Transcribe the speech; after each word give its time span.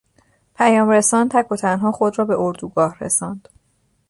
پیام 0.55 0.89
رسان 0.89 1.29
تک 1.29 1.51
و 1.51 1.55
تنها 1.55 1.91
خود 1.91 2.19
را 2.19 2.25
به 2.25 2.35
اردوگاه 2.39 2.97
رساند. 2.99 3.47